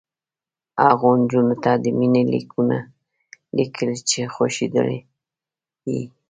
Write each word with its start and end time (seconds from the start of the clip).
هغو 0.85 1.09
نجونو 1.21 1.55
ته 1.63 1.71
د 1.83 1.85
مینې 1.97 2.23
لیکونه 2.33 2.77
لیکل 3.57 3.89
چې 4.09 4.19
خوښېدلې 4.33 4.99
یې 5.91 6.01